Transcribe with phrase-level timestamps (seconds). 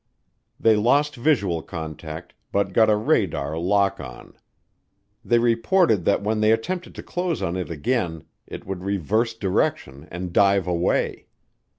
[0.59, 4.33] They lost visual contact, but got a radar lock on.
[5.23, 10.07] They reported that when they attempted to close on it again it would reverse direction
[10.09, 11.27] and dive away.